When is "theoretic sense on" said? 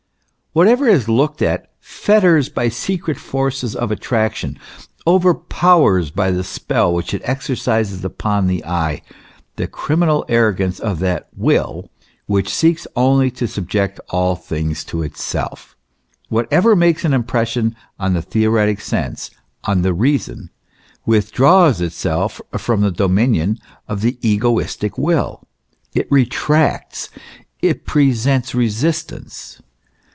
18.21-19.83